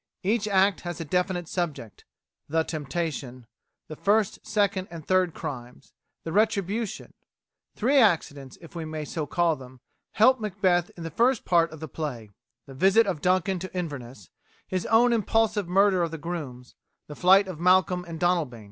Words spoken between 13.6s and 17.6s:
Inverness, his own impulsive murder of the grooms, the flight of